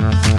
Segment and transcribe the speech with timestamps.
[0.00, 0.29] Bye.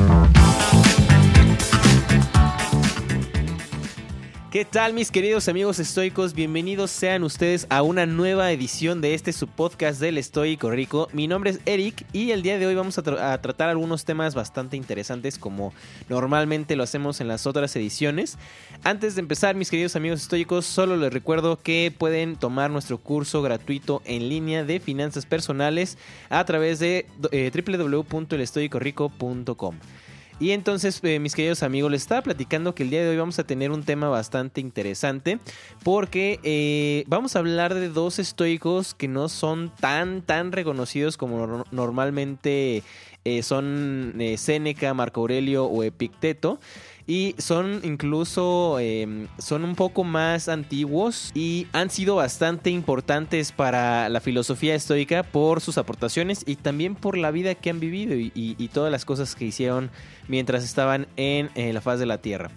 [4.51, 6.33] ¿Qué tal mis queridos amigos estoicos?
[6.33, 11.07] Bienvenidos sean ustedes a una nueva edición de este subpodcast del Estoico Rico.
[11.13, 14.35] Mi nombre es Eric y el día de hoy vamos a, a, tratar algunos temas
[14.35, 15.73] bastante interesantes como
[16.09, 18.38] normalmente lo hacemos en las otras ediciones.
[18.84, 23.41] Antes de empezar mis queridos amigos estoicos, solo les recuerdo que pueden tomar nuestro curso
[23.41, 25.98] gratuito en línea de finanzas personales
[26.30, 29.76] a través de eh, www.elestoicorico.com.
[30.41, 33.38] Y entonces, eh, mis queridos amigos, les estaba platicando que el día de hoy vamos
[33.38, 35.38] a tener un tema bastante interesante
[35.84, 41.64] porque eh, vamos a hablar de dos estoicos que no son tan, tan reconocidos como
[41.70, 42.81] normalmente
[43.23, 46.59] eh, son Séneca, Marco Aurelio o Epicteto
[47.08, 54.09] y son incluso em, son un poco más antiguos y han sido bastante importantes para
[54.09, 58.32] la filosofía estoica por sus aportaciones y también por la vida que han vivido y,
[58.72, 59.90] todas las cosas que hicieron
[60.30, 62.52] mientras estaban en, la faz de la tierra.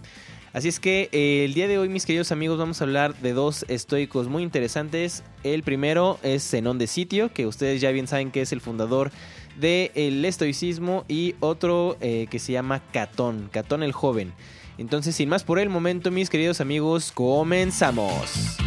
[0.52, 3.32] Así es que eh, el día de hoy, mis queridos amigos, vamos a hablar de
[3.32, 5.24] dos estoicos muy interesantes.
[5.42, 9.10] El primero es Zenón de Sitio, que ustedes ya bien saben que es el fundador
[9.60, 14.32] del estoicismo y otro eh, que se llama Catón, Catón el joven.
[14.78, 18.58] Entonces, sin más por el momento, mis queridos amigos, comenzamos.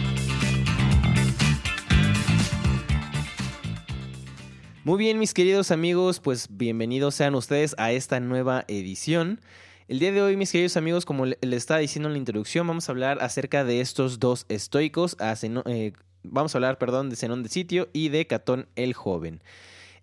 [4.88, 9.42] Muy bien, mis queridos amigos, pues bienvenidos sean ustedes a esta nueva edición.
[9.90, 12.88] El día de hoy, mis queridos amigos, como les estaba diciendo en la introducción, vamos
[12.88, 15.18] a hablar acerca de estos dos estoicos.
[15.66, 15.92] Eh,
[16.24, 19.42] vamos a hablar, perdón, de Zenón de Sitio y de Catón el Joven.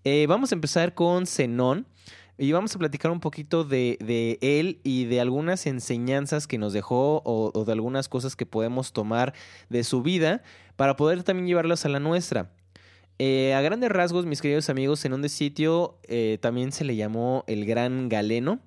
[0.06, 1.86] Eh, vamos a empezar con Zenón
[2.36, 3.96] y vamos a platicar un poquito de,
[4.42, 9.32] él y de algunas enseñanzas que nos dejó o, de algunas cosas que podemos tomar
[9.70, 10.42] de su vida
[10.76, 12.50] para poder también llevarlas a la nuestra.
[13.18, 17.44] Eh, a grandes rasgos, mis queridos amigos, Zenón de Sitio eh, también se le llamó
[17.46, 18.60] el Gran Galeno.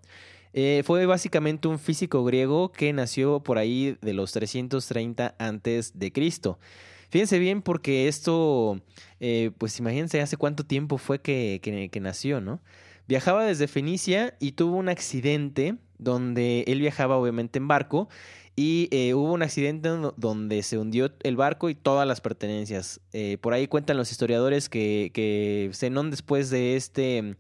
[0.86, 6.58] fue básicamente un físico griego que nació por ahí de los 330 antes de Cristo.
[7.10, 8.82] Fíjense bien porque esto,
[9.20, 12.62] eh, pues imagínense hace cuánto tiempo fue que, que, nació, ¿no?
[13.08, 18.10] Viajaba desde Fenicia y tuvo un accidente donde él viajaba obviamente en barco
[18.58, 23.00] y eh, hubo un accidente donde se hundió el barco y todas las pertenencias.
[23.14, 27.38] Eh, por ahí cuentan los historiadores que, que Zenón después de este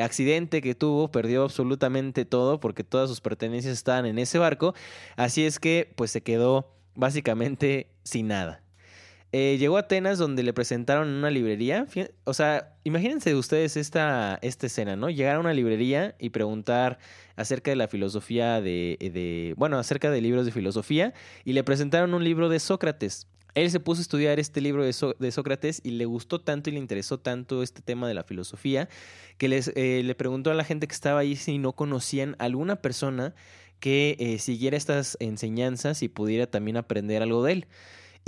[0.00, 4.74] accidente que tuvo perdió absolutamente todo porque todas sus pertenencias estaban en ese barco.
[5.16, 8.62] Así es que pues se quedó básicamente sin nada.
[9.32, 11.86] Eh, llegó a Atenas donde le presentaron en una librería.
[12.24, 15.10] O sea, imagínense ustedes esta, esta escena, ¿no?
[15.10, 16.98] Llegar a una librería y preguntar
[17.36, 21.12] acerca de la filosofía de, de, bueno, acerca de libros de filosofía
[21.44, 23.26] y le presentaron un libro de Sócrates.
[23.54, 26.74] Él se puso a estudiar este libro de, de Sócrates y le gustó tanto y
[26.74, 28.88] le interesó tanto este tema de la filosofía
[29.36, 32.76] que les, eh, le preguntó a la gente que estaba ahí si no conocían alguna
[32.76, 33.34] persona
[33.80, 37.66] que eh, siguiera estas enseñanzas y pudiera también aprender algo de él.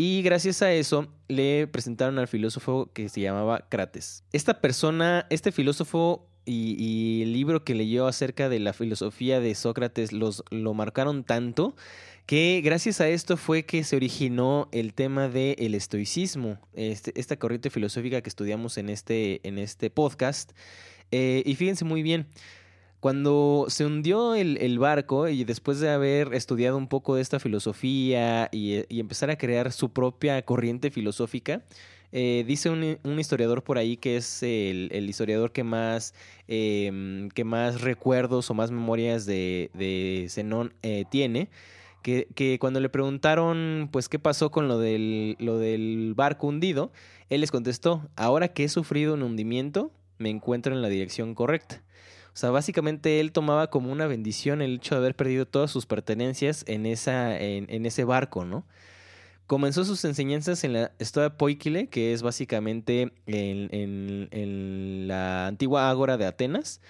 [0.02, 4.24] Y gracias a eso le presentaron al filósofo que se llamaba Crates.
[4.32, 10.14] Esta persona, este filósofo y, el libro que leyó acerca de la filosofía de Sócrates
[10.14, 11.76] los, lo marcaron tanto
[12.24, 17.68] que gracias a esto fue que se originó el tema del estoicismo, este, esta corriente
[17.68, 20.52] filosófica que estudiamos en este, en este podcast.
[21.10, 22.26] Eh, y fíjense muy bien,
[23.00, 28.50] cuando se hundió el, barco y después de haber estudiado un poco de esta filosofía
[28.52, 31.62] y, empezar a crear su propia corriente filosófica,
[32.12, 36.14] eh, dice un, historiador por ahí que es el, historiador que más,
[36.46, 41.48] em, que más recuerdos o más memorias de, Zenón eh, tiene.
[42.02, 46.92] Que, cuando le preguntaron pues qué pasó con lo lo del barco hundido,
[47.30, 51.82] él les contestó, ahora que he sufrido un hundimiento, me encuentro en la dirección correcta.
[52.32, 55.86] O sea, básicamente él tomaba como una bendición el hecho de haber perdido todas sus
[55.86, 58.64] pertenencias en, esa, en, ese barco, ¿no?
[59.46, 66.26] Comenzó sus enseñanzas en la Stoa Poikile, que es básicamente en, la antigua ágora de
[66.26, 66.80] Atenas,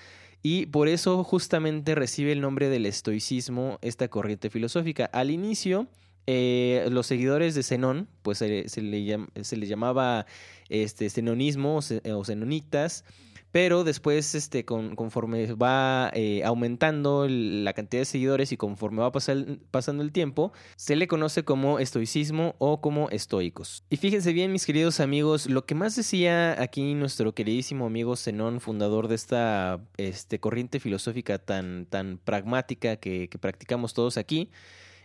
[0.42, 5.06] y por eso justamente recibe el nombre del estoicismo, esta corriente filosófica.
[5.06, 5.88] Al inicio,
[6.26, 10.26] eh, los seguidores de Zenón, pues se, le, se le llamaba
[10.68, 13.04] este, zenonismo o zenonitas,
[13.52, 20.02] pero después, este, conforme va eh, aumentando la cantidad de seguidores y conforme va pasando
[20.02, 23.84] el tiempo, se le conoce como estoicismo o como estoicos.
[23.90, 28.60] Y fíjense bien, mis queridos amigos, lo que más decía aquí nuestro queridísimo amigo Zenón,
[28.60, 34.50] fundador de esta este, corriente filosófica tan, tan pragmática que practicamos todos aquí,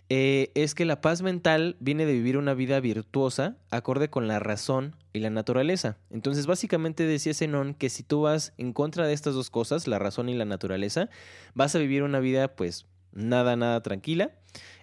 [0.09, 4.39] eh, es que la paz mental viene de vivir una vida virtuosa, acorde con la
[4.39, 5.97] razón y la naturaleza.
[6.11, 9.97] Entonces, básicamente decía Zenón que si tú vas en contra de estas dos cosas, la
[9.97, 11.09] razón y la naturaleza,
[11.55, 14.31] vas a vivir una vida pues nada, nada tranquila.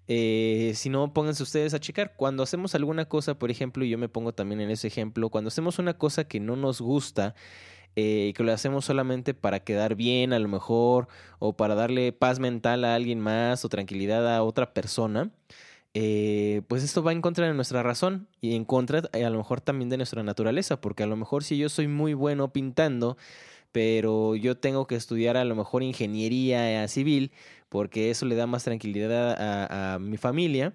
[0.08, 2.14] Eh, si no, pónganse ustedes a checar.
[2.16, 5.48] Cuando hacemos alguna cosa, por ejemplo, y yo me pongo también en ese ejemplo, cuando
[5.48, 7.36] hacemos una cosa que no nos gusta,
[7.96, 11.08] eh, que lo hacemos solamente para quedar bien a lo mejor,
[11.38, 15.30] o para darle paz mental a alguien más o tranquilidad a otra persona,
[15.94, 19.60] eh, pues esto va en contra de nuestra razón y en contra a lo mejor
[19.60, 23.16] también de nuestra naturaleza, porque a lo mejor si yo soy muy bueno pintando,
[23.72, 27.32] pero yo tengo que estudiar a lo mejor ingeniería civil,
[27.68, 29.36] porque eso le da más tranquilidad
[29.94, 30.74] a mi familia,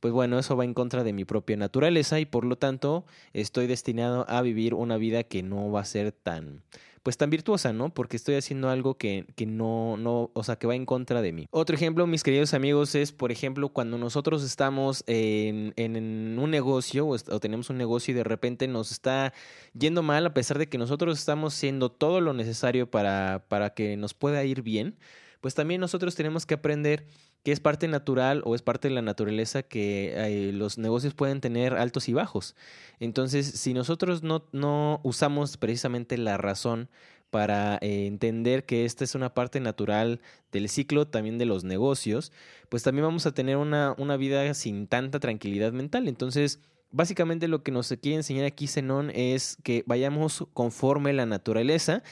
[0.00, 3.66] pues bueno, eso va en contra de mi propia naturaleza y por lo tanto estoy
[3.66, 6.62] destinado a vivir una vida que no va a ser tan,
[7.02, 7.92] pues tan virtuosa, ¿no?
[7.92, 11.32] Porque estoy haciendo algo que, que no, no, o sea, que va en contra de
[11.32, 11.46] mí.
[11.50, 17.06] Otro ejemplo, mis queridos amigos, es, por ejemplo, cuando nosotros estamos en, en un negocio
[17.06, 19.32] o, o, tenemos un negocio y de repente nos está
[19.72, 23.96] yendo mal a pesar de que nosotros estamos haciendo todo lo necesario para, para que
[23.96, 24.96] nos pueda ir bien,
[25.40, 27.06] pues también nosotros tenemos que aprender
[27.42, 31.40] que es parte natural o es parte de la naturaleza que eh, los negocios pueden
[31.40, 32.56] tener altos y bajos.
[33.00, 36.88] Entonces, si nosotros no, no usamos precisamente la razón
[37.30, 40.20] para eh, entender que esta es una parte natural
[40.50, 42.32] del ciclo también de los negocios,
[42.68, 46.08] pues también vamos a tener una, una vida sin tanta tranquilidad mental.
[46.08, 52.02] Entonces, básicamente lo que nos quiere enseñar aquí Zenón es que vayamos conforme la naturaleza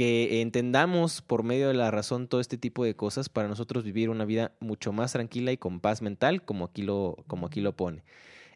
[0.00, 4.08] que entendamos por medio de la razón todo este tipo de cosas para nosotros vivir
[4.08, 7.76] una vida mucho más tranquila y con paz mental, como aquí lo, como aquí lo
[7.76, 8.02] pone.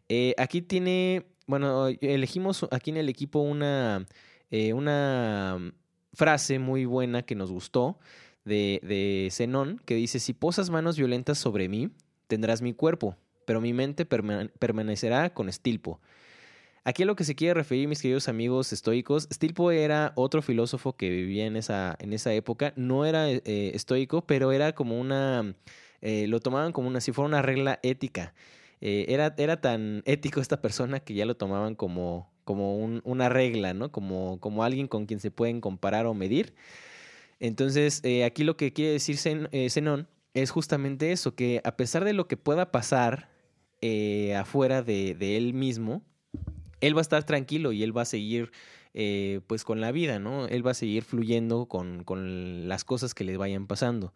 [0.09, 4.07] Eh, aquí tiene, bueno, elegimos aquí en el equipo una,
[4.49, 5.71] eh, una
[6.15, 7.99] frase muy buena que nos gustó
[8.43, 11.91] de, de Zenón, que dice, si posas manos violentas sobre mí,
[12.25, 15.99] tendrás mi cuerpo, pero mi mente permanecerá con estilpo.
[16.87, 20.93] Aquí a lo que se quiere referir, mis queridos amigos estoicos, Stilpo era otro filósofo
[20.93, 22.73] que vivía en esa, en esa época.
[22.75, 23.41] No era eh,
[23.73, 25.55] estoico, pero era como una.
[26.01, 28.35] Eh, lo tomaban como una, si fuera una regla ética.
[28.81, 33.29] Eh, era, era tan ético esta persona que ya lo tomaban como, como un, una
[33.29, 33.91] regla, ¿no?
[33.91, 36.53] Como, como alguien con quien se pueden comparar o medir.
[37.39, 42.27] Entonces, aquí lo que quiere decir Zenón es justamente eso, que a pesar de lo
[42.27, 43.29] que pueda pasar
[44.35, 46.03] afuera de él mismo,
[46.81, 48.51] él va a estar tranquilo y él va a seguir
[48.93, 50.47] eh, pues con la vida, ¿no?
[50.47, 54.13] Él va a seguir fluyendo con, con, las cosas que le vayan pasando.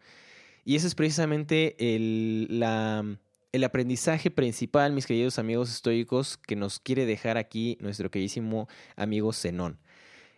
[0.64, 3.04] Y ese es precisamente el, la,
[3.52, 9.32] el aprendizaje principal, mis queridos amigos estoicos, que nos quiere dejar aquí nuestro queridísimo amigo
[9.32, 9.78] Zenón.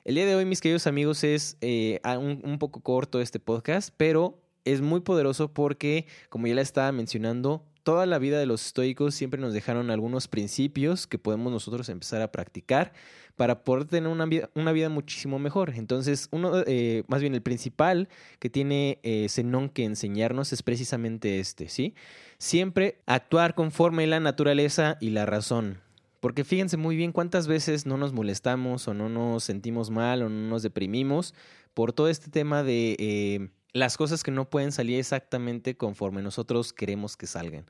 [0.04, 3.94] El día de hoy, mis queridos amigos, es eh, un, un poco corto este podcast,
[3.96, 8.66] pero es muy poderoso porque, como ya le estaba mencionando, toda la vida de los
[8.66, 12.92] estoicos siempre nos dejaron algunos principios que podemos nosotros empezar a practicar
[13.36, 15.74] para poder tener una vida, una vida muchísimo mejor.
[15.76, 18.08] Entonces, uno, eh, más bien el principal
[18.38, 18.98] que tiene
[19.28, 21.94] Zenón que enseñarnos es precisamente este, ¿sí?
[22.38, 25.80] Siempre actuar conforme la naturaleza y la razón.
[26.22, 30.28] Porque fíjense muy bien cuántas veces no nos molestamos o no nos sentimos mal o
[30.28, 31.34] no nos deprimimos
[31.74, 32.96] por todo este tema de...
[33.00, 37.66] Eh, las cosas que no pueden salir exactamente conforme nosotros queremos que salgan.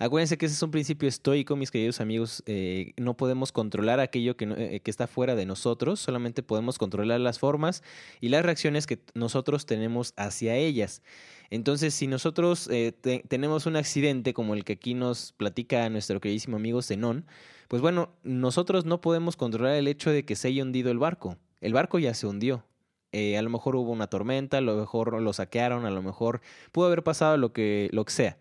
[0.00, 2.42] Acuérdense que ese es un principio estoico, mis queridos amigos.
[2.46, 7.20] Eh, no podemos controlar aquello que, eh, que, está fuera de nosotros, solamente podemos controlar
[7.20, 7.82] las formas
[8.18, 11.02] y las reacciones que nosotros tenemos hacia ellas.
[11.50, 12.92] Entonces, si nosotros eh,
[13.28, 17.26] tenemos un accidente como el que aquí nos platica nuestro queridísimo amigo Zenón,
[17.68, 21.36] pues bueno, nosotros no podemos controlar el hecho de que se haya hundido el barco.
[21.60, 22.64] El barco ya se hundió.
[23.12, 26.40] Eh, a lo mejor hubo una tormenta, a lo mejor lo saquearon, a lo mejor
[26.72, 28.38] pudo haber pasado lo que, lo que sea.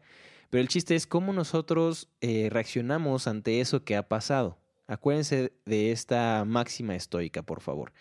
[0.49, 4.57] Pero el chiste es cómo nosotros eh, reaccionamos ante eso que ha pasado.
[4.87, 7.93] Acuérdense de esta máxima estoica, por favor.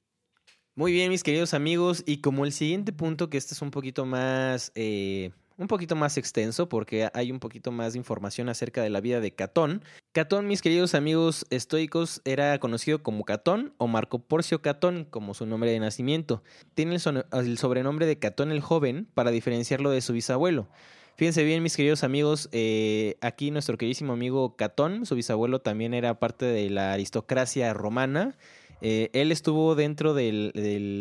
[0.74, 4.06] Muy bien, mis queridos amigos, y como el siguiente punto, que este es un poquito
[4.06, 8.90] más eh, un poquito más extenso porque hay un poquito más de información acerca de
[8.90, 9.82] la vida de Catón.
[10.12, 15.44] Catón, mis queridos amigos estoicos, era conocido como Catón o Marco Porcio Catón como su
[15.44, 16.42] nombre de nacimiento.
[16.74, 20.68] Tiene el, sobrenombre de Catón el Joven para diferenciarlo de su bisabuelo.
[21.16, 26.20] Fíjense bien, mis queridos amigos, eh, aquí nuestro queridísimo amigo Catón, su bisabuelo también era
[26.20, 28.36] parte de la aristocracia romana
[28.80, 30.50] eh, él estuvo dentro de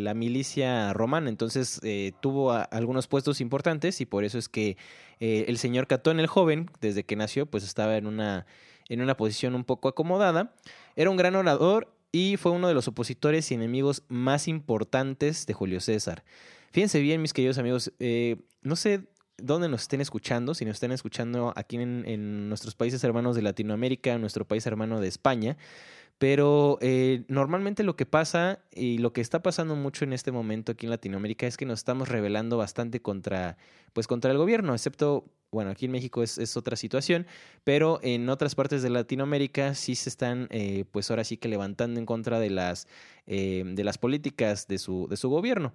[0.02, 4.76] la milicia romana, entonces eh, tuvo algunos puestos importantes y por eso es que
[5.20, 8.46] eh, el señor Catón el joven, desde que nació, pues estaba en una,
[8.88, 10.54] en una posición un poco acomodada.
[10.96, 15.54] Era un gran orador y fue uno de los opositores y enemigos más importantes de
[15.54, 16.24] Julio César.
[16.72, 17.92] Fíjense bien, mis queridos amigos,
[18.62, 19.08] no sé
[19.38, 23.42] donde nos estén escuchando, si nos estén escuchando aquí en, en nuestros países hermanos de
[23.42, 25.56] Latinoamérica, nuestro país hermano de España,
[26.18, 30.72] pero eh, normalmente lo que pasa y lo que está pasando mucho en este momento
[30.72, 33.56] aquí en Latinoamérica es que nos estamos rebelando bastante contra,
[33.92, 37.26] pues contra el gobierno, excepto, bueno, aquí en México es, es otra situación,
[37.62, 42.00] pero en otras partes de Latinoamérica sí se están, eh, pues ahora sí que levantando
[42.00, 42.88] en contra de las,
[43.26, 45.72] eh, de las políticas de su, de su gobierno.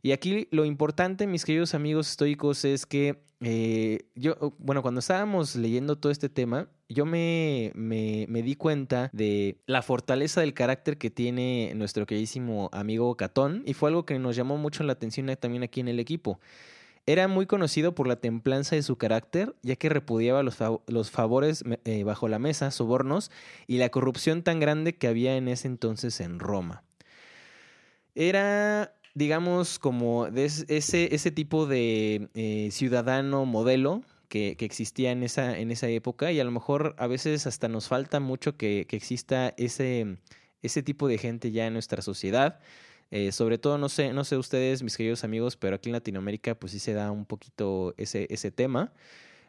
[0.00, 5.54] Y aquí lo importante, mis queridos amigos estoicos, es que eh, yo, bueno, cuando estábamos
[5.54, 10.98] leyendo todo este tema, yo me, me, me, di cuenta de la fortaleza del carácter
[10.98, 15.34] que tiene nuestro queridísimo amigo Catón y fue algo que nos llamó mucho la atención
[15.38, 16.40] también aquí en el equipo.
[17.04, 21.64] Era muy conocido por la templanza de su carácter, ya que repudiaba los, los favores
[21.84, 23.32] eh, bajo la mesa, sobornos
[23.66, 26.84] y la corrupción tan grande que había en ese entonces en Roma.
[28.14, 35.58] Era digamos, como de ese, ese tipo de eh, ciudadano modelo que, existía en esa,
[35.58, 38.96] en esa época y a lo mejor a veces hasta nos falta mucho que, que
[38.96, 40.16] exista ese,
[40.62, 42.58] ese tipo de gente ya en nuestra sociedad.
[43.10, 46.54] Eh, sobre todo, no sé, no sé ustedes, mis queridos amigos, pero aquí en Latinoamérica
[46.54, 48.94] pues sí se da un poquito ese, ese tema.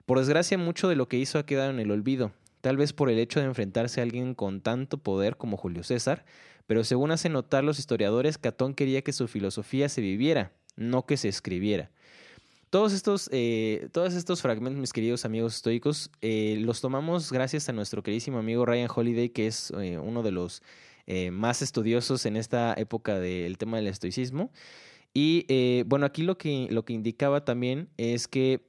[0.05, 3.09] Por desgracia, mucho de lo que hizo ha quedado en el olvido, tal vez por
[3.09, 6.25] el hecho de enfrentarse a alguien con tanto poder como Julio César,
[6.67, 11.15] pero según hacen notar los historiadores, Catón quería que su filosofía se viviera, no que
[11.15, 11.89] se escribiera.
[12.73, 17.71] Todos estos, eh, todos estos fragmentos, mis queridos amigos estoicos, eh, los tomamos gracias a
[17.71, 20.63] nuestro queridísimo amigo Ryan Holiday, que es eh, uno de los
[21.31, 24.51] más estudiosos en esta época del tema del estoicismo.
[25.13, 28.65] Y bueno, aquí lo que, lo que indicaba también es que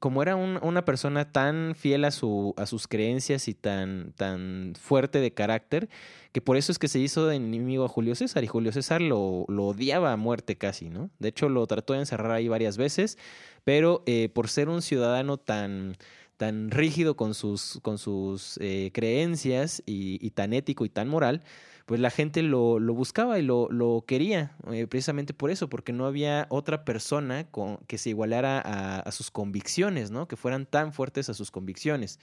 [0.00, 5.20] como era una persona tan fiel a, su, a sus creencias y tan, tan fuerte
[5.20, 5.90] de carácter,
[6.32, 9.02] que por eso es que se hizo de enemigo a Julio César, y Julio César
[9.02, 11.10] lo, lo odiaba a muerte casi, ¿no?
[11.18, 13.18] De hecho, lo trató de encerrar ahí varias veces,
[13.62, 15.96] pero eh, por ser un ciudadano tan,
[16.40, 21.42] tan rígido con sus, con sus eh, creencias y, tan ético y tan moral,
[21.84, 25.92] pues la gente lo, lo buscaba y lo, lo quería, eh, precisamente por eso, porque
[25.92, 30.28] no había otra persona con, que se igualara a, sus convicciones, ¿no?
[30.28, 32.18] Que fueran tan fuertes a sus convicciones.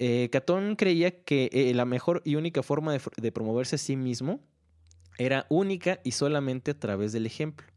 [0.00, 4.40] Eh, Catón creía que la mejor y única forma de, de promoverse a sí mismo
[5.18, 7.68] era única y solamente a través del ejemplo.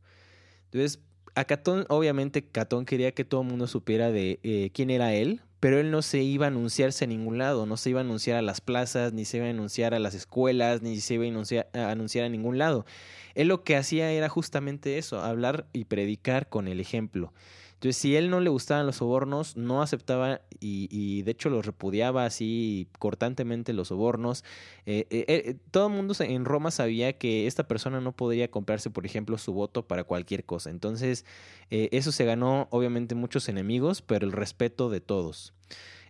[0.71, 0.99] Entonces,
[1.35, 5.41] a Catón, obviamente, Catón quería que todo el mundo supiera de eh, quién era él,
[5.59, 8.37] pero él no se iba a anunciarse a ningún lado, no se iba a anunciar
[8.37, 11.79] a las plazas, ni se iba a anunciar a las escuelas, ni se iba a
[11.79, 12.85] a, anunciar a ningún lado.
[13.33, 17.33] Él lo que hacía era justamente eso, hablar y predicar con el ejemplo.
[17.83, 22.23] Entonces, si él no le gustaban los sobornos, no aceptaba y, de hecho los repudiaba
[22.23, 24.45] así cortantemente los sobornos.
[24.85, 28.89] Eh, eh, eh, todo el mundo en Roma sabía que esta persona no podría comprarse,
[28.89, 30.69] por ejemplo, su voto para cualquier cosa.
[30.69, 31.25] Entonces,
[31.69, 35.53] eso se ganó obviamente muchos enemigos, pero el respeto de todos.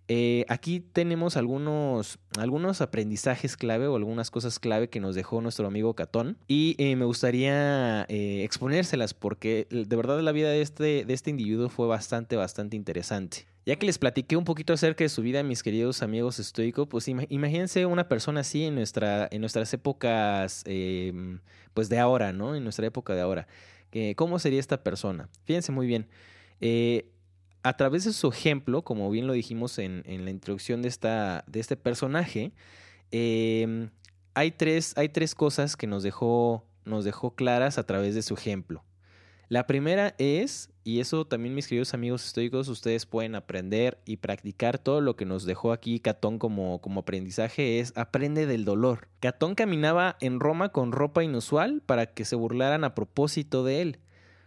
[0.10, 5.65] Eh, aquí tenemos algunos, algunos aprendizajes clave o algunas cosas clave que nos dejó nuestro
[5.65, 11.05] amigo Catón y eh, me gustaría eh, exponérselas porque de verdad la vida de este,
[11.05, 13.48] de este individuo fue bastante, bastante interesante.
[13.65, 17.07] Ya que les platiqué un poquito acerca de su vida, mis queridos amigos estoicos, pues
[17.07, 21.13] imagínense una persona así en, nuestra, en nuestras épocas, eh,
[21.74, 22.55] pues de ahora, ¿no?
[22.55, 23.48] En nuestra época de ahora.
[24.17, 25.29] ¿Cómo sería esta persona?
[25.45, 26.07] Fíjense muy bien.
[26.65, 27.10] Eh,
[27.63, 31.60] a través de su ejemplo, como bien lo dijimos en, la introducción de, esta, de
[31.60, 32.51] este personaje,
[33.12, 33.89] eh,
[34.34, 38.34] hay, tres, hay tres cosas que nos dejó, nos dejó claras a través de su
[38.34, 38.84] ejemplo.
[39.50, 44.79] La primera es, y eso también mis queridos amigos estoicos, ustedes pueden aprender y practicar
[44.79, 49.10] todo lo que nos dejó aquí Catón como, como aprendizaje, es aprende del dolor.
[49.20, 54.00] Catón caminaba en Roma con ropa inusual para que se burlaran a propósito de él.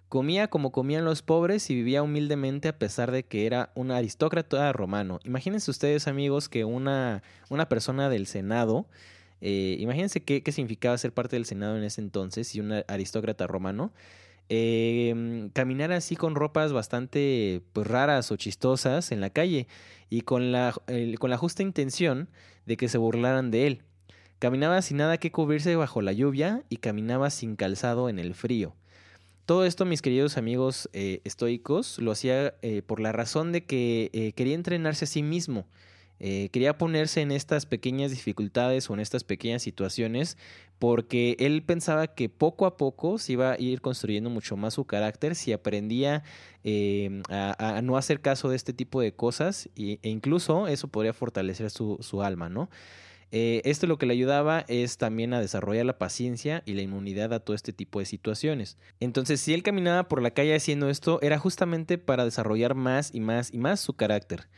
[0.09, 4.73] Comía como comían los pobres y vivía humildemente a pesar de que era un aristócrata
[4.73, 5.19] romano.
[5.25, 8.87] Imagínense ustedes, amigos, que una, una persona del Senado,
[9.41, 13.49] eh, imagínense qué, qué, significaba ser parte del Senado en ese entonces y un aristócrata
[13.49, 13.93] romano,
[14.49, 19.67] eh, caminar así con ropas bastante pues, raras o chistosas en la calle
[20.09, 20.73] y con la,
[21.19, 22.29] con la justa intención
[22.65, 23.83] de que se burlaran de él.
[24.39, 28.75] Caminaba sin nada que cubrirse bajo la lluvia y caminaba sin calzado en el frío.
[29.47, 34.11] Todo esto, mis queridos amigos eh, estoicos, lo hacía eh, por la razón de que
[34.12, 35.67] eh, quería entrenarse a sí mismo.
[36.19, 40.38] quería ponerse en estas pequeñas dificultades o en estas pequeñas situaciones
[40.79, 44.87] porque él pensaba que poco a poco se iba a ir construyendo mucho más su
[44.87, 46.25] carácter si aprendía
[47.29, 51.12] a, a, no hacer caso de este tipo de cosas y, e incluso eso podría
[51.12, 52.71] fortalecer su, su alma, ¿no?
[53.33, 57.33] Eh, esto lo que le ayudaba es también a desarrollar la paciencia y la inmunidad
[57.33, 58.78] a todo este tipo de situaciones.
[59.00, 63.21] Entonces, si él caminaba por la calle haciendo esto, era justamente para desarrollar más y
[63.21, 64.49] más y más su carácter.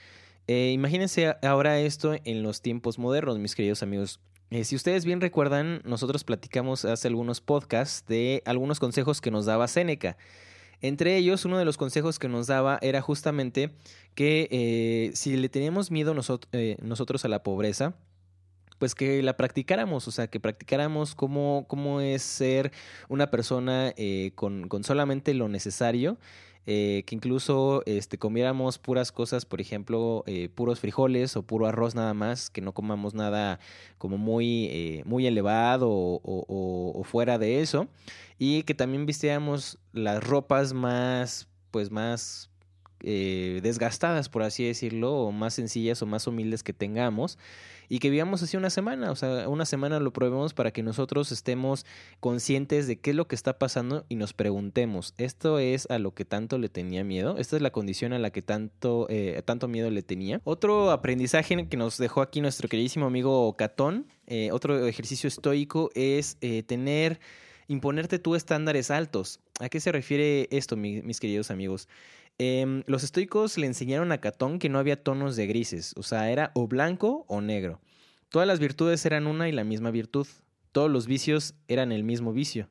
[0.46, 4.20] Eh, imagínense ahora esto en los tiempos modernos, mis queridos amigos.
[4.50, 9.46] Eh, si ustedes bien recuerdan, nosotros platicamos hace algunos podcasts de algunos consejos que nos
[9.46, 10.16] daba Séneca.
[10.80, 13.72] Entre ellos, uno de los consejos que nos daba era justamente
[14.14, 17.96] que si le teníamos miedo nosotros a la pobreza,
[18.78, 22.72] pues que la practicáramos, o sea, que practicáramos cómo, cómo es ser
[23.08, 23.92] una persona
[24.34, 26.18] con, con, solamente lo necesario
[26.70, 31.94] eh, que incluso este, comiéramos puras cosas, por ejemplo, eh, puros frijoles o puro arroz
[31.94, 33.58] nada más, que no comamos nada
[33.96, 37.88] como muy, eh, muy elevado o, fuera de eso,
[38.38, 42.50] y que también vistiéramos las ropas más, pues más
[43.00, 47.38] desgastadas, por así decirlo, o más sencillas o más humildes que tengamos
[47.88, 51.32] y que vivamos así una semana, o sea, una semana lo probemos para que nosotros
[51.32, 51.86] estemos
[52.20, 56.14] conscientes de qué es lo que está pasando y nos preguntemos, ¿esto es a lo
[56.14, 57.36] que tanto le tenía miedo?
[57.38, 60.40] ¿Esta es la condición a la que tanto, eh, tanto miedo le tenía?
[60.44, 66.36] Otro aprendizaje que nos dejó aquí nuestro queridísimo amigo Catón, eh, otro ejercicio estoico es
[66.40, 67.20] eh, tener,
[67.68, 69.40] imponerte tú estándares altos.
[69.60, 71.88] ¿A qué se refiere esto, mis queridos amigos?
[72.38, 76.30] Em, los estoicos le enseñaron a Catón que no había tonos de grises, o sea,
[76.30, 77.80] era o blanco o negro.
[78.28, 80.26] Todas las virtudes eran una y la misma virtud.
[80.70, 82.68] Todos los vicios eran el mismo vicio.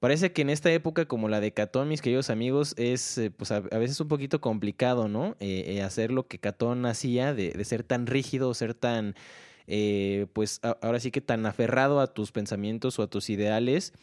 [0.00, 3.50] Parece que en esta época como la de Catón, mis queridos amigos, es eh, pues
[3.52, 5.34] a, veces un poquito complicado, ¿no?
[5.40, 9.14] Eh, eh, hacer lo que Catón hacía, de, ser tan rígido, ser tan,
[10.34, 13.94] pues ahora sí que tan aferrado a tus pensamientos o a tus ideales,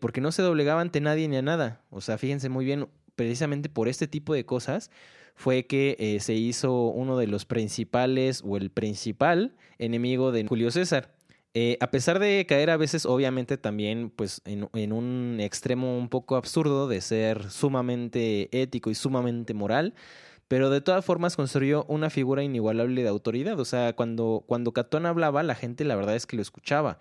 [0.00, 1.80] porque no se doblegaba ante nadie ni a nada.
[1.88, 2.86] O sea, fíjense muy bien,
[3.16, 4.90] precisamente por este tipo de cosas
[5.34, 10.70] fue que eh, se hizo uno de los principales o el principal enemigo de Julio
[10.70, 11.16] César.
[11.58, 16.36] Eh, a pesar de caer a veces, obviamente, también pues, en, un extremo un poco
[16.36, 19.94] absurdo de ser sumamente ético y sumamente moral,
[20.48, 23.58] pero de todas formas construyó una figura inigualable de autoridad.
[23.58, 26.98] O sea, cuando, cuando Catón hablaba, la gente la verdad es que lo escuchaba.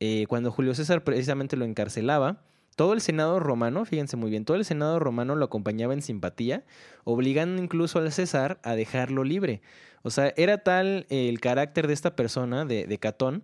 [0.00, 2.42] Eh, cuando Julio César precisamente lo encarcelaba,
[2.76, 6.64] todo el Senado romano, fíjense muy bien, todo el Senado romano lo acompañaba en simpatía,
[7.04, 9.62] obligando incluso al César a dejarlo libre.
[10.02, 13.42] O sea, era tal el carácter de esta persona, de, de Catón,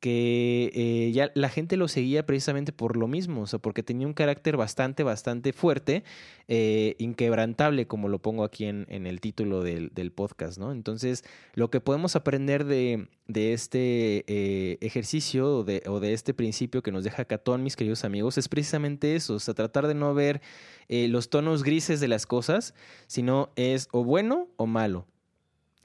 [0.00, 4.06] que eh, ya la gente lo seguía precisamente por lo mismo, o sea, porque tenía
[4.06, 6.04] un carácter bastante, bastante fuerte,
[6.48, 10.72] eh, inquebrantable, como lo pongo aquí en, el título del, podcast, ¿no?
[10.72, 11.22] Entonces,
[11.54, 16.82] lo que podemos aprender de, de este eh, ejercicio o de, o de, este principio
[16.82, 20.14] que nos deja Catón, mis queridos amigos, es precisamente eso, o sea, tratar de no
[20.14, 20.40] ver
[20.88, 22.74] los tonos grises de las cosas,
[23.06, 25.06] sino es o bueno o malo.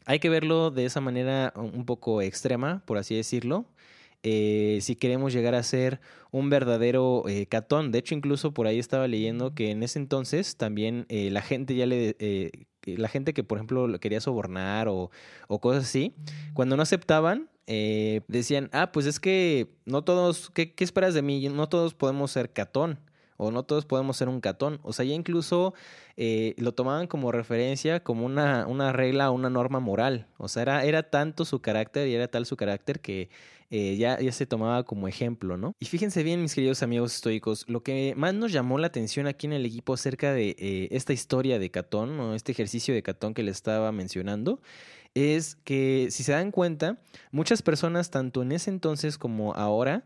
[0.07, 3.65] Hay que verlo de esa manera un poco extrema, por así decirlo,
[4.23, 5.99] eh, si queremos llegar a ser
[6.31, 7.91] un verdadero eh, catón.
[7.91, 11.75] De hecho, incluso por ahí estaba leyendo que en ese entonces también eh, la gente
[11.75, 12.15] ya le...
[12.85, 15.11] la gente que, por ejemplo, quería sobornar o,
[15.47, 16.13] o cosas así,
[16.53, 21.49] cuando no aceptaban, decían, ah, pues es que no todos, ¿qué, ¿qué esperas de mí?
[21.49, 22.99] No todos podemos ser catón
[23.37, 24.79] o no todos podemos ser un catón.
[24.83, 25.73] O sea, ya incluso
[26.17, 30.27] eh, lo tomaban como referencia, como una, una regla, una norma moral.
[30.37, 33.29] O sea, era, era tanto su carácter y era tal su carácter que
[33.71, 35.75] eh, ya, ya se tomaba como ejemplo, ¿no?
[35.79, 39.47] Y fíjense bien, mis queridos amigos estoicos, lo que más nos llamó la atención aquí
[39.47, 43.33] en el equipo acerca de eh, esta historia de Catón, o este ejercicio de Catón
[43.33, 44.61] que le estaba mencionando,
[45.15, 46.99] es que si se dan cuenta,
[47.31, 50.05] muchas personas, tanto en ese entonces como ahora,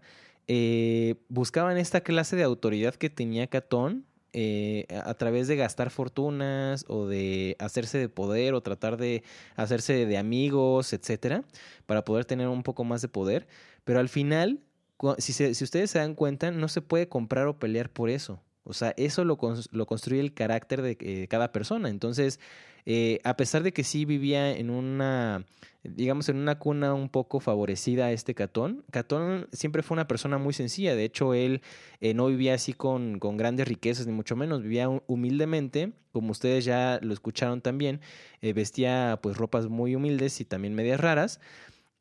[0.52, 6.86] eh, buscaban esta clase de autoridad que tenía Catón eh, a través de gastar fortunas
[6.88, 9.22] o de hacerse de poder o tratar de
[9.56, 11.44] hacerse de amigos, etcétera,
[11.86, 13.48] para poder tener un poco más de poder.
[13.84, 14.60] Pero al final,
[15.20, 18.42] si, si ustedes se dan cuenta, no se puede comprar o pelear por eso.
[18.70, 19.38] O sea, eso lo,
[19.72, 21.90] lo construye el carácter de eh, cada persona.
[21.90, 22.40] Entonces,
[22.86, 25.44] eh, a pesar de que sí vivía en una,
[25.84, 30.38] digamos, en una cuna un poco favorecida a este Catón, Catón siempre fue una persona
[30.38, 30.96] muy sencilla.
[30.96, 31.62] De hecho, él
[32.00, 34.62] eh, no vivía así con, con grandes riquezas, ni mucho menos.
[34.62, 38.02] Vivía humildemente, como ustedes ya lo escucharon también.
[38.42, 41.40] vestía pues ropas muy humildes y también medias raras.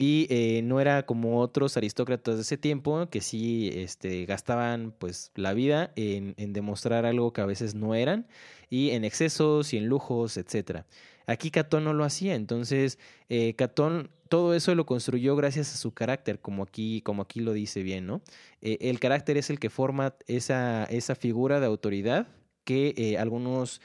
[0.01, 5.33] Y eh, no era como otros aristócratas de ese tiempo que sí este, gastaban pues
[5.35, 8.29] la vida en, demostrar algo que a veces no eran
[8.71, 10.87] y en excesos y en lujos, etcétera.
[11.27, 15.93] Aquí Catón no lo hacía, entonces eh, Catón todo eso lo construyó gracias a su
[15.93, 18.23] carácter, como aquí, como aquí lo dice bien, ¿no?
[18.63, 22.29] Eh, el carácter es el que forma esa, esa figura de autoridad
[22.65, 23.81] que algunos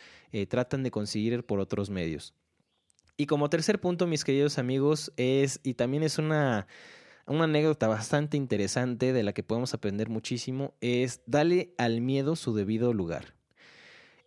[0.49, 2.33] tratan de conseguir por otros medios.
[3.15, 6.67] Y como tercer punto, mis queridos amigos, es, y también es una,
[7.27, 12.53] una anécdota bastante interesante de la que podemos aprender muchísimo, es dale al miedo su
[12.53, 13.35] debido lugar.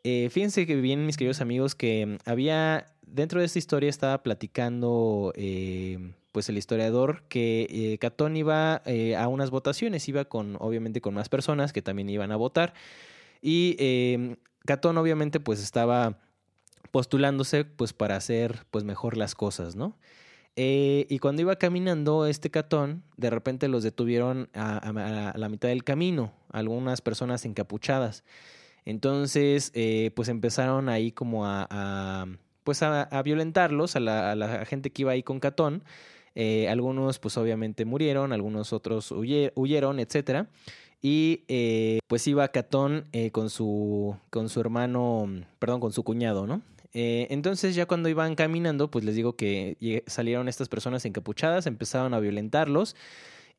[0.05, 5.33] Eh, fíjense que bien, mis queridos amigos, que había, dentro de esta historia estaba platicando,
[5.35, 11.01] eh, pues el historiador, que eh, Catón iba eh, a unas votaciones, iba con, obviamente,
[11.01, 12.73] con más personas que también iban a votar.
[13.43, 16.19] Y Catón, obviamente, pues estaba
[16.91, 19.97] postulándose, pues para hacer, pues mejor las cosas, ¿no?
[20.57, 25.85] Eh, y cuando iba caminando este catón, de repente los detuvieron a, la mitad del
[25.85, 28.25] camino, algunas personas encapuchadas.
[28.87, 32.27] Entonces, eh, pues empezaron ahí como a,
[32.65, 35.85] pues a, violentarlos, a la, gente que iba ahí con Catón.
[36.35, 40.49] Eh, algunos, pues obviamente murieron, algunos otros huye, huyeron, etcétera.
[41.03, 41.45] Y
[42.07, 46.63] pues iba Catón con, su, con su hermano, perdón, con su cuñado, ¿no?
[46.93, 52.15] Eh, entonces ya cuando iban caminando, pues les digo que salieron estas personas encapuchadas, empezaron
[52.15, 52.97] a violentarlos.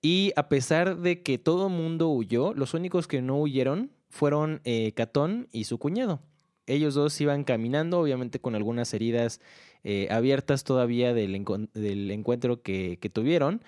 [0.01, 4.93] Y a pesar de que todo mundo huyó, los únicos que no huyeron fueron eh,
[4.93, 6.21] Catón y su cuñado.
[6.67, 9.41] Ellos dos iban caminando, obviamente con algunas heridas
[9.83, 13.63] eh, abiertas todavía del, encu del encuentro que, tuvieron.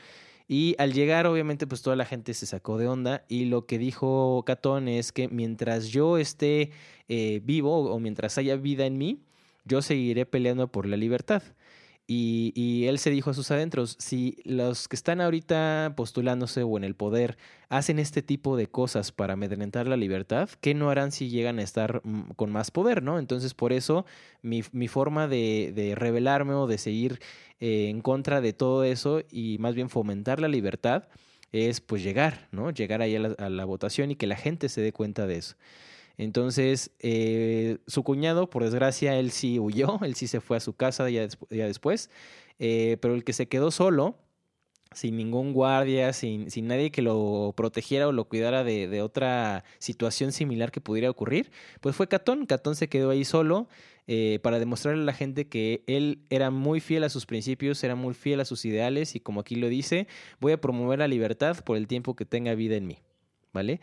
[0.47, 3.23] Y al llegar, obviamente, pues toda la gente se sacó de onda.
[3.29, 6.71] Y lo que dijo Catón es que mientras yo esté
[7.07, 9.19] vivo o mientras haya vida en mí,
[9.69, 11.43] yo seguiré peleando por la libertad.
[12.11, 16.75] Y, y, él se dijo a sus adentros, si los que están ahorita postulándose o
[16.75, 17.37] en el poder
[17.69, 21.61] hacen este tipo de cosas para amedrentar la libertad, ¿qué no harán si llegan a
[21.61, 22.01] estar
[22.35, 23.19] con más poder, no?
[23.19, 24.07] Entonces, por eso,
[24.41, 27.19] mi, mi forma de, de, rebelarme o de seguir
[27.59, 31.09] eh, en contra de todo eso y más bien fomentar la libertad
[31.51, 32.71] es pues llegar, ¿no?
[32.71, 35.37] Llegar ahí a la, a la votación y que la gente se dé cuenta de
[35.37, 35.55] eso.
[36.19, 40.73] Entonces, eh, su cuñado, por desgracia, él sí huyó, él sí se fue a su
[40.73, 42.09] casa ya, ya después,
[42.59, 44.17] eh, pero el que se quedó solo,
[44.91, 49.63] sin ningún guardia, sin, sin nadie que lo protegiera o lo cuidara de, de, otra
[49.77, 52.45] situación similar que pudiera ocurrir, pues fue Catón.
[52.45, 53.69] Catón se quedó ahí solo
[54.07, 57.95] eh, para demostrarle a la gente que él era muy fiel a sus principios, era
[57.95, 60.07] muy fiel a sus ideales y como aquí lo dice,
[60.41, 62.97] voy a promover la libertad por el tiempo que tenga vida en mí,
[63.53, 63.79] ¿vale?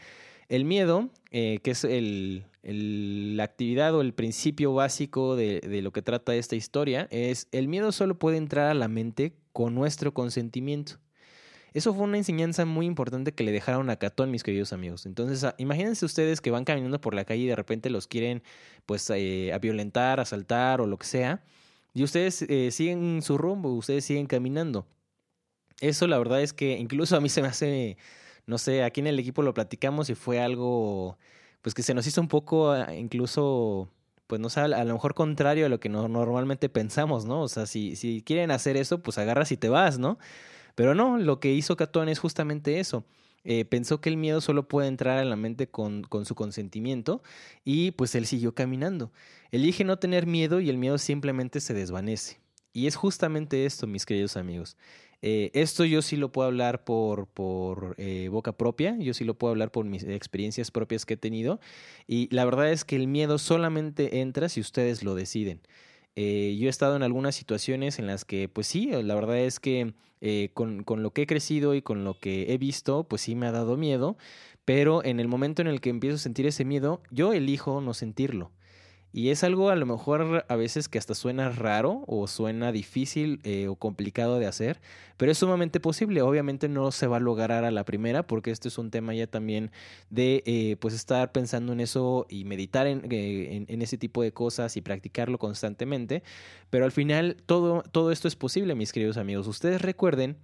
[0.48, 5.92] El miedo, eh, que es el, la actividad o el principio básico de, de, lo
[5.92, 10.14] que trata esta historia, es el miedo solo puede entrar a la mente con nuestro
[10.14, 10.98] consentimiento.
[11.76, 15.04] Eso fue una enseñanza muy importante que le dejaron a Catón, mis queridos amigos.
[15.04, 18.42] Entonces, a, imagínense ustedes que van caminando por la calle y de repente los quieren,
[18.86, 21.44] pues, eh, a violentar, asaltar o lo que sea,
[21.92, 24.86] y ustedes eh, siguen su rumbo, ustedes siguen caminando.
[25.80, 27.98] Eso, la verdad es que incluso a mí se me hace
[28.46, 31.18] no sé, aquí en el equipo lo platicamos y fue algo,
[31.62, 33.88] pues que se nos hizo un poco ah, incluso,
[34.26, 37.42] pues no sé, a lo mejor contrario a lo que no, normalmente pensamos, ¿no?
[37.42, 40.18] O sea, si, si quieren hacer eso, pues agarras y te vas, ¿no?
[40.76, 43.04] Pero no, lo que hizo Catón es justamente eso.
[43.44, 47.22] Eh, pensó que el miedo solo puede entrar en la mente con, con, su consentimiento
[47.64, 49.12] y pues él siguió caminando.
[49.52, 52.40] Elige no tener miedo y el miedo simplemente se desvanece.
[52.72, 54.76] Y es justamente esto, mis queridos amigos.
[55.22, 59.34] Eh, esto yo sí lo puedo hablar por, por eh, boca propia, yo sí lo
[59.34, 61.60] puedo hablar por mis experiencias propias que he tenido.
[62.06, 65.60] Y la verdad es que el miedo solamente entra si ustedes lo deciden.
[66.16, 69.60] Eh, yo he estado en algunas situaciones en las que, pues sí, la verdad es
[69.60, 73.20] que eh, con, con, lo que he crecido y con lo que he visto, pues
[73.22, 74.16] sí me ha dado miedo,
[74.64, 77.92] pero en el momento en el que empiezo a sentir ese miedo, yo elijo no
[77.92, 78.50] sentirlo.
[79.16, 83.40] Y es algo a lo mejor a veces que hasta suena raro o suena difícil
[83.44, 84.78] eh, o complicado de hacer,
[85.16, 86.20] pero es sumamente posible.
[86.20, 89.26] Obviamente no se va a lograr a la primera porque este es un tema ya
[89.26, 89.70] también
[90.10, 94.20] de eh, pues estar pensando en eso y meditar en, eh, en, en, ese tipo
[94.20, 96.22] de cosas y practicarlo constantemente.
[96.68, 99.46] Pero al final todo, todo esto es posible, mis queridos amigos.
[99.46, 100.36] Ustedes recuerden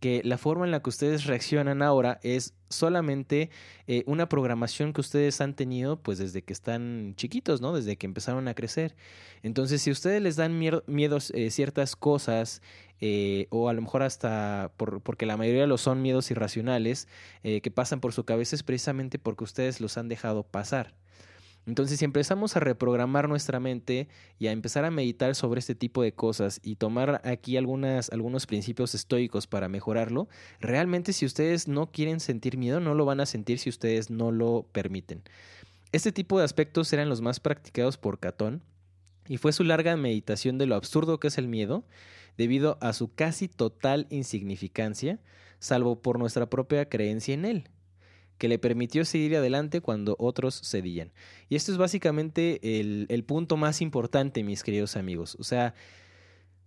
[0.00, 3.50] que la forma en la que ustedes reaccionan ahora es solamente
[3.86, 7.74] eh, una programación que ustedes han tenido pues desde que están chiquitos, ¿no?
[7.74, 8.96] Desde que empezaron a crecer.
[9.42, 12.62] Entonces, si ustedes les dan miedo, miedos eh, ciertas cosas
[13.00, 17.08] eh, o a lo mejor hasta por, porque la mayoría lo son miedos irracionales
[17.42, 20.94] que pasan por su cabeza es precisamente porque ustedes los han dejado pasar.
[21.66, 26.02] Entonces, si empezamos a reprogramar nuestra mente y a empezar a meditar sobre este tipo
[26.02, 30.28] de cosas y tomar aquí algunas, algunos principios estoicos para mejorarlo,
[30.60, 34.32] realmente si ustedes no quieren sentir miedo, no lo van a sentir si ustedes no
[34.32, 35.22] lo permiten.
[35.92, 38.62] Este tipo de aspectos eran los más practicados por Catón
[39.28, 41.84] y fue su larga meditación de lo absurdo que es el miedo,
[42.38, 45.20] debido a su casi total insignificancia,
[45.58, 47.70] salvo por nuestra propia creencia en él
[48.40, 51.12] que le permitió seguir adelante cuando otros cedían.
[51.50, 55.36] Y esto es básicamente el, el, punto más importante, mis queridos amigos.
[55.38, 55.74] O sea,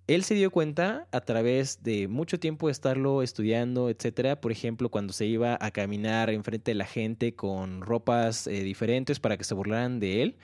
[0.05, 4.39] Él se dio cuenta a través de mucho tiempo de estarlo estudiando, etcétera.
[4.39, 9.19] Por ejemplo, cuando se iba a caminar enfrente de la gente con ropas eh, diferentes
[9.19, 10.37] para que se burlaran de él.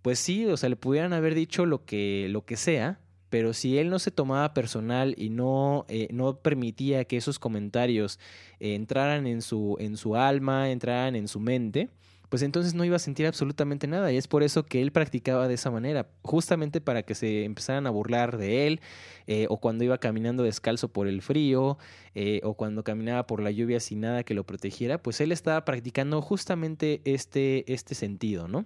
[0.00, 3.78] Pues sí, o sea, le pudieran haber dicho lo que, lo que sea, pero si
[3.78, 8.18] él no se tomaba personal y no, eh, no permitía que esos comentarios
[8.60, 11.90] eh, entraran en su, en su alma, entraran en su mente,
[12.28, 14.12] pues entonces no iba a sentir absolutamente nada.
[14.12, 17.86] Y es por eso que él practicaba de esa manera, justamente para que se empezaran
[17.86, 18.80] a burlar de él,
[19.26, 21.78] eh, o cuando iba caminando descalzo por el frío,
[22.42, 26.22] o cuando caminaba por la lluvia sin nada que lo protegiera, pues él estaba practicando
[26.22, 28.64] justamente este, este sentido, ¿no?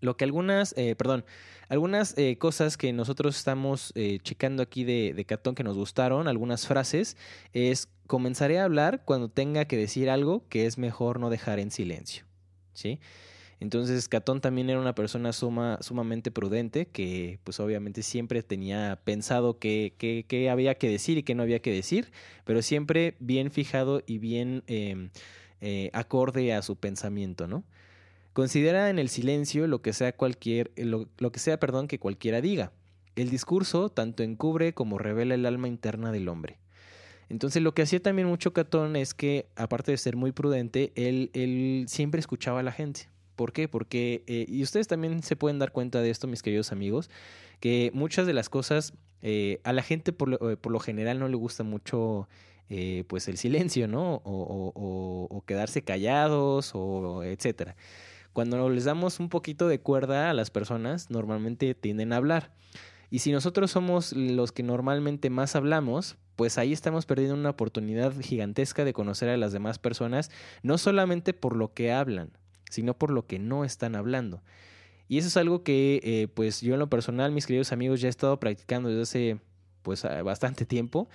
[0.00, 1.24] Lo que algunas, eh, perdón,
[1.68, 6.66] algunas eh, cosas que nosotros estamos eh, checando aquí de, Catón que nos gustaron, algunas
[6.66, 7.16] frases,
[7.52, 11.70] es comenzaré a hablar cuando tenga que decir algo que es mejor no dejar en
[11.70, 12.24] silencio.
[12.72, 13.00] ¿Sí?
[13.58, 19.58] Entonces Catón también era una persona suma, sumamente prudente que pues obviamente siempre tenía pensado
[19.58, 22.12] qué había que decir y qué no había que decir,
[22.44, 25.08] pero siempre bien fijado y bien em,
[25.94, 27.64] acorde a su pensamiento, ¿no?
[28.36, 32.70] Considera en el silencio lo que sea cualquier, lo, que sea, perdón, que cualquiera diga.
[33.14, 36.58] El discurso tanto encubre como revela el alma interna del hombre.
[37.30, 41.30] Entonces lo que hacía también mucho Catón es que, aparte de ser muy prudente, él,
[41.32, 43.08] él siempre escuchaba a la gente.
[43.36, 43.68] ¿Por qué?
[43.68, 47.08] Porque, eh, y ustedes también se pueden dar cuenta de esto, mis queridos amigos,
[47.58, 51.18] que muchas de las cosas eh, a la gente por lo, eh, por lo, general
[51.18, 52.28] no le gusta mucho
[53.06, 54.20] pues el silencio, ¿no?
[54.24, 57.76] O, o quedarse callados o etcétera.
[58.36, 62.52] Cuando les damos un poquito de cuerda a las personas, normalmente tienden a hablar.
[63.08, 68.12] Y si nosotros somos los que normalmente más hablamos, pues ahí estamos perdiendo una oportunidad
[68.20, 70.30] gigantesca de conocer a las demás personas,
[70.62, 72.30] no solamente por lo que hablan,
[72.68, 74.42] sino por lo que no están hablando.
[75.08, 78.08] Y eso es algo que, eh, pues yo en lo personal, mis queridos amigos, ya
[78.08, 79.40] he estado practicando desde hace,
[79.80, 81.08] pues, bastante tiempo.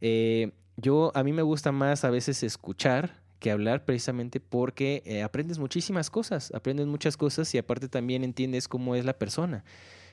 [0.00, 5.22] Eh, yo, a mí me gusta más a veces escuchar que hablar precisamente porque eh,
[5.22, 9.64] aprendes muchísimas cosas, aprendes muchas cosas y aparte también entiendes cómo es la persona.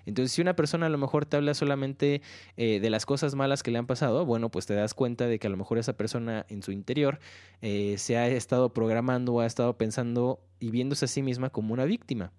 [0.05, 2.21] Entonces, si una persona a lo mejor te habla solamente
[2.57, 5.39] eh, de las cosas malas que le han pasado, bueno, pues te das cuenta de
[5.39, 7.19] que a lo mejor esa persona en su interior
[7.61, 11.73] eh, se ha estado programando o ha estado pensando y viéndose a sí misma como
[11.73, 12.31] una víctima.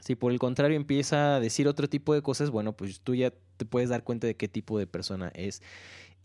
[0.00, 3.32] Si por el contrario empieza a decir otro tipo de cosas, bueno, pues tú ya
[3.56, 5.62] te puedes dar cuenta de qué tipo de persona es.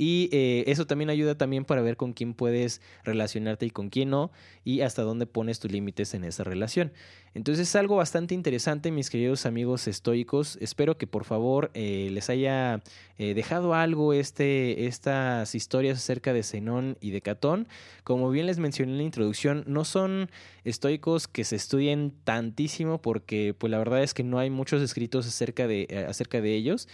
[0.03, 4.09] Y eh, eso también ayuda también para ver con quién puedes relacionarte y con quién
[4.09, 4.31] no,
[4.63, 6.91] y hasta dónde pones tus límites en esa relación.
[7.35, 10.57] Entonces es algo bastante interesante, mis queridos amigos estoicos.
[10.59, 12.81] Espero que por favor eh, les haya
[13.19, 17.67] eh, dejado algo este, estas historias acerca de Zenón y de Catón.
[18.03, 20.31] Como bien les mencioné en la introducción, no son
[20.63, 25.27] estoicos que se estudien tantísimo porque pues la verdad es que no hay muchos escritos
[25.27, 26.87] acerca de, acerca de ellos.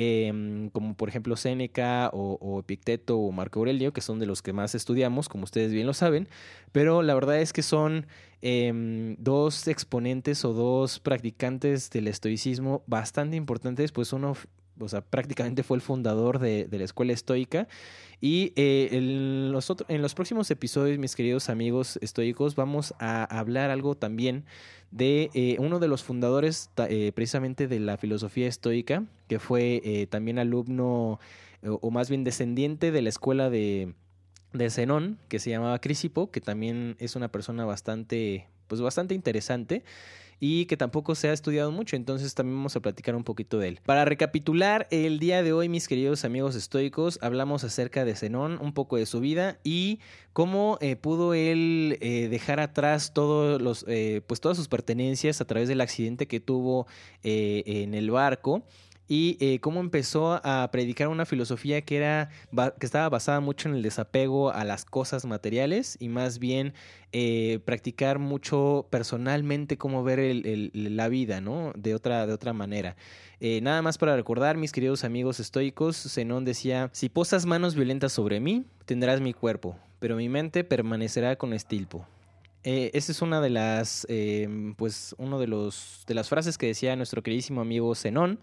[0.00, 4.52] Em, como por ejemplo Séneca o, Epicteto o Marco Aurelio, que son de los que
[4.52, 6.28] más estudiamos, como ustedes bien lo saben,
[6.70, 8.06] pero la verdad es que son
[8.40, 14.36] em, dos exponentes o dos practicantes del estoicismo bastante importantes, pues uno
[14.80, 17.68] o sea, prácticamente fue el fundador de, la escuela estoica.
[18.20, 23.70] Y eh, en, los en los próximos episodios, mis queridos amigos estoicos, vamos a hablar
[23.70, 24.44] algo también
[24.90, 30.38] de eh, uno de los fundadores eh, precisamente de la filosofía estoica, que fue también
[30.38, 31.20] alumno
[31.62, 33.94] o más bien descendiente de la escuela de,
[34.52, 39.84] de Zenón, que se llamaba Crisipo, que también es una persona bastante, pues bastante interesante
[40.40, 43.68] y que tampoco se ha estudiado mucho, entonces también vamos a platicar un poquito de
[43.68, 43.80] él.
[43.84, 48.72] Para recapitular, el día de hoy, mis queridos amigos estoicos, hablamos acerca de Zenón, un
[48.72, 50.00] poco de su vida y
[50.32, 55.46] cómo eh, pudo él eh, dejar atrás todos los, eh, pues todas sus pertenencias a
[55.46, 56.86] través del accidente que tuvo
[57.22, 58.62] en el barco
[59.08, 62.28] y eh, cómo empezó a predicar una filosofía que era
[62.78, 66.74] que estaba basada mucho en el desapego a las cosas materiales y más bien
[67.12, 70.36] eh, practicar mucho personalmente cómo ver
[70.74, 71.72] la vida, ¿no?
[71.74, 72.96] De otra, de otra manera.
[73.40, 78.12] Eh, nada más para recordar, mis queridos amigos estoicos, Zenón decía, si posas manos violentas
[78.12, 82.06] sobre mí, tendrás mi cuerpo, pero mi mente permanecerá con estilpo.
[82.64, 84.06] Esa es una de las,
[84.76, 88.40] pues, uno de los, de las frases que decía nuestro queridísimo amigo Zenón.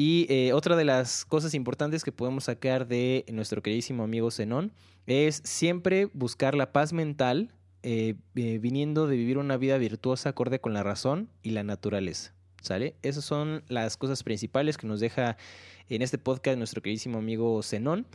[0.00, 4.70] Y eh, otra de las cosas importantes que podemos sacar de nuestro queridísimo amigo Zenón
[5.08, 10.60] es siempre buscar la paz mental eh, eh, viniendo de vivir una vida virtuosa acorde
[10.60, 12.32] con la razón y la naturaleza.
[12.62, 12.94] ¿Sale?
[13.02, 15.36] Esas son las cosas principales que nos deja
[15.88, 18.06] en este podcast nuestro queridísimo amigo Zenón.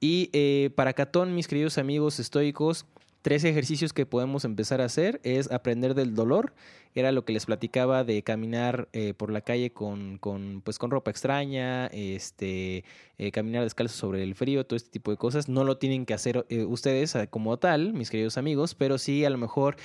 [0.00, 0.30] Y
[0.70, 2.86] para Catón, mis queridos amigos estoicos,
[3.20, 6.54] tres ejercicios que podemos empezar a hacer es aprender del dolor,
[6.96, 10.90] era lo que les platicaba de caminar eh, por la calle con, con, pues, con
[10.90, 12.84] ropa extraña, este,
[13.18, 15.46] eh, caminar descalzo sobre el frío, todo este tipo de cosas.
[15.46, 19.30] No lo tienen que hacer eh, ustedes como tal, mis queridos amigos, pero sí a
[19.30, 19.76] lo mejor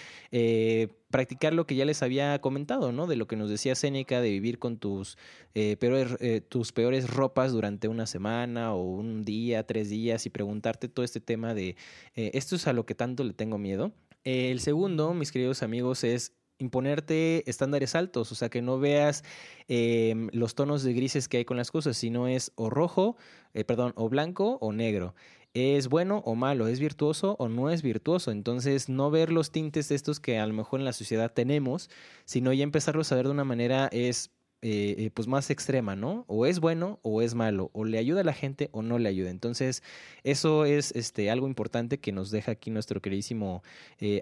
[1.09, 3.05] practicar lo que ya les había comentado, ¿no?
[3.05, 5.17] De lo que nos decía Séneca, de vivir con tus,
[5.53, 11.03] peores, tus peores ropas durante una semana o un día, tres días y preguntarte todo
[11.03, 11.75] este tema de
[12.15, 13.91] esto es a lo que tanto le tengo miedo.
[14.23, 19.23] el segundo, mis queridos amigos, es imponerte estándares altos, o sea, que no veas
[19.67, 23.17] em, los tonos de grises que hay con las cosas, sino es o rojo,
[23.53, 25.15] eh, perdón, o blanco o negro.
[25.53, 26.67] ¿Es bueno o malo?
[26.67, 28.31] ¿Es virtuoso o no es virtuoso?
[28.31, 31.89] Entonces, no ver los tintes estos que a lo mejor en la sociedad tenemos,
[32.23, 36.23] sino ya empezarlos a ver de una manera es eh, eh, pues más extrema, ¿no?
[36.27, 39.09] O es bueno o es malo, o le ayuda a la gente o no le
[39.09, 39.29] ayuda.
[39.29, 39.83] Entonces,
[40.23, 43.63] eso es este, algo importante que nos deja aquí nuestro queridísimo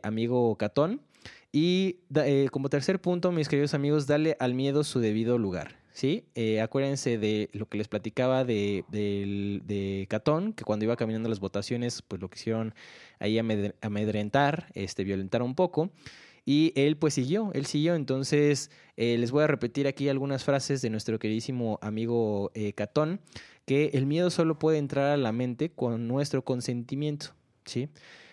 [0.04, 1.02] amigo Catón.
[1.52, 5.80] Y eh, como tercer punto, mis queridos amigos, dale al miedo su debido lugar.
[5.92, 6.26] ¿sí?
[6.36, 11.40] Eh, acuérdense de lo que les platicaba de, de, Catón, que cuando iba caminando las
[11.40, 12.76] votaciones, pues lo quisieron
[13.20, 15.90] ahí amedrentar, este, violentar un poco.
[16.46, 17.96] Y él pues siguió, él siguió.
[17.96, 23.22] Entonces eh, les voy a repetir aquí algunas frases de nuestro queridísimo amigo Catón,
[23.66, 27.34] que el miedo solo puede entrar a la mente con nuestro consentimiento.
[27.66, 27.90] ¿sí?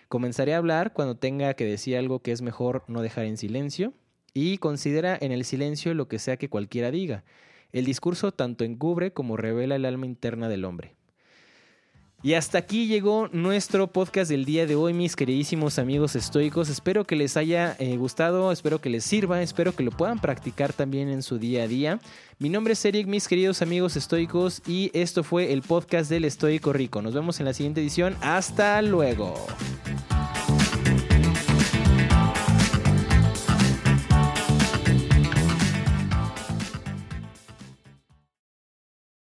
[0.07, 3.93] Comenzaré a hablar cuando tenga que decir algo que es mejor no dejar en silencio
[4.33, 7.23] y considera en el silencio lo que sea que cualquiera diga.
[7.71, 10.96] El discurso tanto encubre como revela el alma interna del hombre.
[12.23, 16.67] Y hasta aquí llegó nuestro podcast del día de hoy, mis queridísimos amigos estoicos.
[16.67, 20.73] Espero que les haya eh, gustado, espero que les sirva, espero que lo puedan practicar
[20.73, 21.99] también en su día a día.
[22.39, 26.73] Mi nombre es Eric, mis queridos amigos estoicos, y esto fue el podcast del Estoico
[26.73, 27.03] Rico.
[27.03, 28.17] Nos vemos en la siguiente edición.
[28.21, 29.35] Hasta luego.